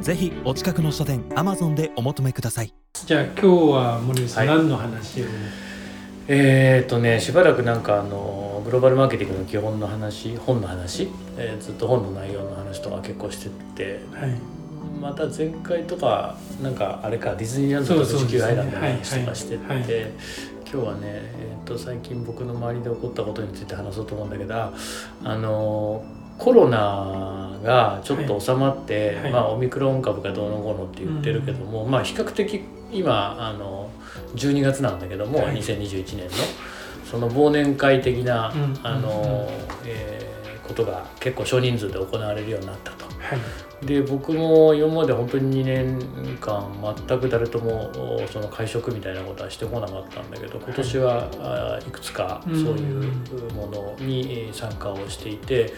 [0.00, 2.72] ぜひお近くの書店アマゾンでお求めください。
[2.94, 4.56] じゃあ今日は森部さん、はい。
[4.56, 5.26] 何の話を？
[6.26, 14.34] えー、っとねしばらくなんかあのグローバルマーケティングの基本の話本の話、えーずっと本の内容の話とか結構しててはい。
[15.00, 19.90] また前回とかなんかあれかディズニーランドとそうそう地球アイランドのはい話とかしてて、はいはい。
[20.72, 24.72] 今日はね、えーっと最近僕の周りで起こったことについて話そうと思うんだけどあ
[25.24, 26.02] の
[26.40, 29.32] コロナがちょっと収まって、はい。
[29.32, 33.90] まあ、オミクロン株がどうのこうのって言ってるけども、まあ比較的今あの
[34.34, 35.56] 12月なんだけども、はい。
[35.56, 36.30] 2021年の
[37.08, 38.78] その忘年会的な、うん。
[38.82, 39.48] あの、
[39.84, 40.30] えー
[40.70, 43.09] ことが結構少人数で行われるようになったと。
[43.20, 43.86] はい。
[43.86, 47.90] で僕も今まで本当に2年間全く誰とも
[48.22, 55.72] おその会食みたいなことはしてこなかったんだけど今年は、あいくつかそういうものにえー参加をしていて、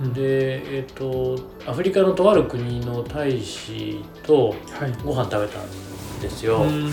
[0.00, 0.06] うん。
[0.06, 0.12] うん。
[0.12, 4.92] で、えっとアフリカのとある国の大使とはい。
[5.02, 6.62] ご飯食べたんですよ。
[6.62, 6.90] うん。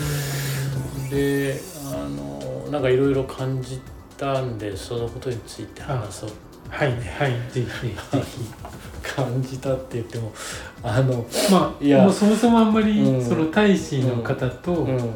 [1.10, 1.60] で
[1.94, 3.82] あのなんかいろいろ感じ
[4.18, 6.30] たんでそのことについて話そう。
[6.70, 6.92] はい。
[6.92, 7.32] はい。
[7.52, 7.88] ぜひぜひ。
[7.90, 8.24] ぜ
[9.14, 10.34] 感じたって言っても
[10.82, 13.24] あの、ひまあいやもうそもそもあんまり、うん。
[13.24, 15.12] その大使の方と、うん、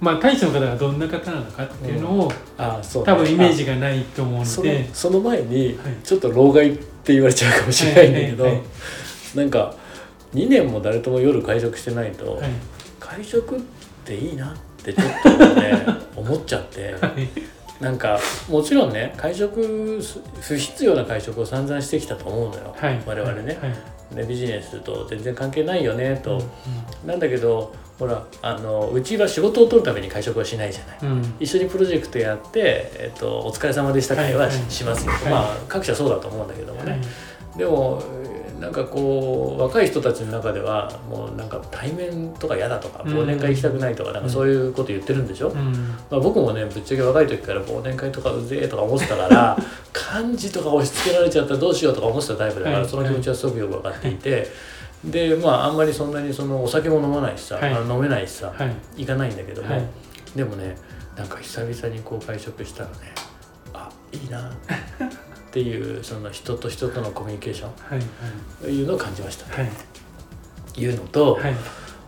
[0.00, 3.06] まあ大使の方がどんな方なのかっていうのを、あそうね。
[3.06, 5.96] 多分イメージがないと思うそのでのその前にはい。
[6.02, 8.68] ちょっと老害って言われちゃうかもしれないんだけど、はいはいはい
[9.36, 9.74] なんか
[10.32, 12.50] 2年も誰とも夜会食してないと、はい。
[12.98, 13.60] 会食っ
[14.04, 15.84] ていいなってちょっとね
[16.16, 16.94] 思っちゃって。
[16.94, 17.28] はい
[17.80, 23.02] なんかもちろんね会食す不必要な会食を散々してきたと思うのよ、はい。
[23.06, 23.58] 我々ね。
[23.60, 24.14] はい。
[24.14, 31.12] でビジネスと全然関係ないよねと、うなんだけどほらあのうちは仕事を取るために会食はしないじゃない。
[31.12, 31.34] んうん。
[31.40, 34.70] 一緒にプロジェクトやって、えっと、お疲れ様でした会ははいはい。
[34.70, 35.32] しますよ、はい。
[35.32, 37.58] まあ各社そうだと思うんだけどもね、はい。
[37.58, 38.25] でもえー
[38.60, 43.12] なんかこう若い人たちの中ではもうなんか対面とか嫌だとかうん。
[43.12, 45.72] 忘年会行きたくないとかなんかそういうこと言ってるんでしょ、うん。
[46.10, 49.56] まあ、僕もねぶっちゃけ若い時から忘年会とかうぜえとか思ってたから
[49.92, 52.88] 漢字とか押し付けられちゃったらどうしようとか思ってたタイプだから、はい。
[52.88, 54.48] その気持ちはすごくよく分かっていて、
[55.04, 57.72] でまああんまりそんなにそのお酒も飲まないしさ、はい。
[57.72, 59.02] 飲めないしさ、はい。
[59.02, 59.84] 行かないんだけども、はい。
[60.36, 60.76] でもね
[61.16, 62.96] なんか久々にこう会食したらね
[63.72, 64.50] あいいな
[65.56, 68.06] っていうその人と人とのコミュニケーションはい
[68.60, 69.50] というのを感じました。
[69.56, 69.70] はい。
[70.78, 71.54] いうのと、はい。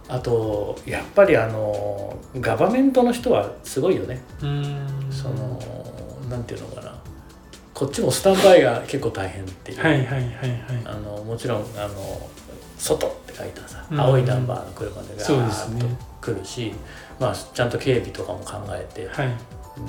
[0.06, 4.20] あとやっぱりあのガバメントの人はすごいよね。
[4.42, 5.09] うん。
[5.10, 5.59] その
[6.28, 6.94] なんていうのかな。
[7.72, 10.32] こっちもスタンバイが結構大変っていう、はいはいはいはい。
[10.84, 12.28] あのもちろんあの
[12.76, 13.98] 外って書いたさうん。
[13.98, 15.98] 青いナンバーの車でガそうでーッとすね。
[16.20, 16.75] 来るし、
[17.19, 19.28] まあ、ちゃんと警備とかも考えて、はい。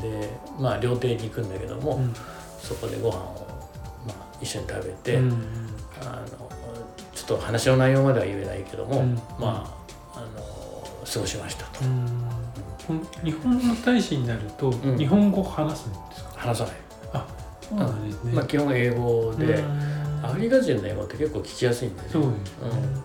[0.02, 2.14] でまあ料亭に行くんだけども、うん。
[2.62, 3.49] そこでご飯を、まあ、
[4.42, 5.32] 一緒に食べて、うん。
[6.02, 6.50] あの
[7.14, 9.16] ちょっと話の内容までは言えないけども、うん。
[9.40, 9.78] ま
[10.14, 10.28] ああの
[11.06, 11.84] 過ごしましたと、
[13.24, 14.98] 日本の大使になるとん。
[14.98, 16.74] 日本語話すんですか、話さない、
[17.62, 20.26] そうなんですね、まあ、基本英語で、うん。
[20.26, 22.14] アフリカ人の英語って結構聞きやすいんだよね。
[22.14, 23.04] そうですね、うん、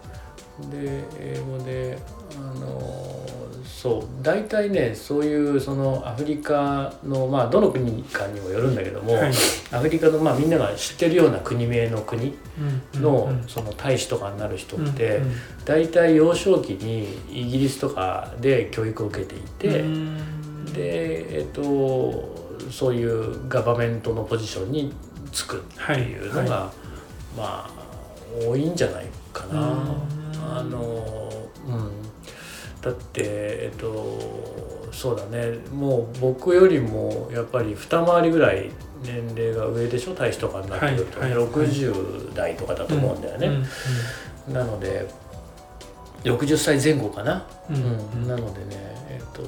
[0.71, 1.99] で英語で
[2.37, 3.25] あの
[3.65, 9.33] そう大体ねそういうそのアフリカのまあどの国かにもよるんだけども、はい。
[9.73, 12.37] アフリカのまあみんなが知ってるような国名の国
[12.95, 13.49] うんのうん。
[13.49, 15.33] その大使とかになる人うんってうん
[15.65, 20.65] 大体幼少期にイギリスとかで教育を受けていて、うん。
[20.73, 24.95] でえっとそういうガバメントのポジションに
[25.33, 25.61] つくっ
[25.95, 26.73] ていうのが、は
[27.37, 27.71] まあ
[28.47, 29.61] 多いんじゃないかな。
[29.61, 31.91] うんあのうん。
[32.81, 34.19] だってえっと
[34.93, 35.59] そうだね。
[35.73, 38.71] もう僕よりもやっぱり二回りぐらい
[39.03, 40.15] 年齢が上でしょ？
[40.15, 43.65] 大使とかになってくるとね、はいはい60代とかだと思うんだよね。
[44.49, 44.55] うん。
[44.55, 45.09] なので
[46.33, 47.77] 60歳前後かな、うん。
[47.77, 48.29] うん。
[48.29, 48.77] なのでね、
[49.11, 49.43] えっと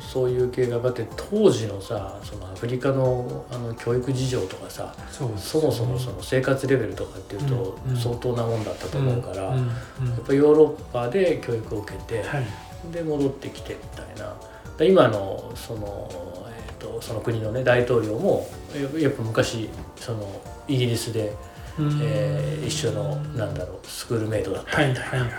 [0.00, 12.46] そういう系がだって当時のさそのアフリカのあの教育事情とかさそうですそもそもその生活レベルとかっていうと相当なもんだったと思うから、やっぱヨーロッパで教育を受けて、はい。
[12.92, 14.34] で戻ってきてみたいな。
[14.76, 16.08] で今のその,、
[16.48, 21.51] えー、とその国のね大統領もややっぱ昔そのイギリスでうん
[22.00, 25.38] えー一緒のなんだろうスクールメイトだったはいみたいな、はいはいは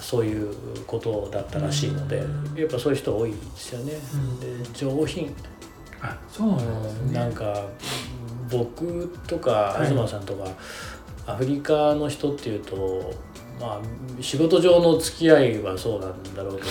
[0.00, 0.54] そういう
[0.86, 3.92] ことだったらしいので、うんやっぱそういう人多いですよね。
[4.14, 4.40] うん。
[4.40, 5.34] で上品、
[6.00, 7.12] あそうなんですね。
[7.18, 7.66] なんか
[8.50, 9.88] 僕とかはい。
[9.88, 10.48] 東さんとか、
[11.26, 13.12] アフリカの人っていうと
[13.60, 16.68] まあ仕事上の付き合いはそうなんだろうけど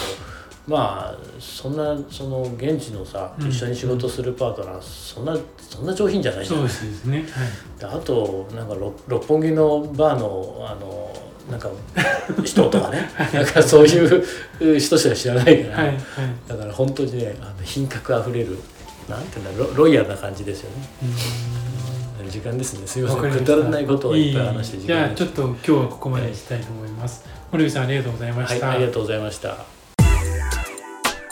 [0.68, 3.50] まあそんなその現地のさうん。
[3.50, 7.18] 一緒に仕事するパートナー、そんなそんな上品じゃないじゃそうないですね。
[7.18, 7.80] はい。
[7.80, 11.12] であとなんか六六本木のバーのあの
[11.52, 11.70] なんか
[12.44, 13.10] 人とかね。
[13.34, 15.98] なんかそういう人しか知らないから、はいはい。
[16.48, 18.58] だから本当にねあの品格あふれる
[19.10, 20.88] なんていうんだロロイヤルな感じですよね。
[22.30, 22.88] 時間ですね。
[22.88, 23.32] すみません。
[23.32, 27.26] くだらないことをいっぱい話していいじゃあちょっと今日はここまでにしたいと思います。
[27.52, 29.83] 森口さんありがとうございまはいした、ありがとうございました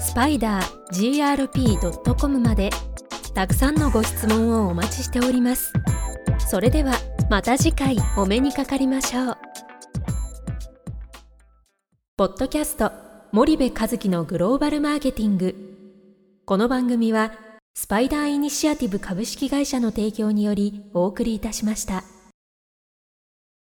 [0.00, 2.70] スパイダー grp.com まで
[3.34, 5.72] たくさんのご質問をお待ちしております。
[6.48, 6.94] それでは
[7.28, 9.38] また次回お目にかかりましょう。
[12.16, 12.92] ポッドキャスト
[13.32, 15.54] 森部和樹のグローバルマーケティング。
[16.44, 17.32] この番組は
[17.74, 22.02] スパイダーイニシアティブ株式会社の提供によりお送りいたしました。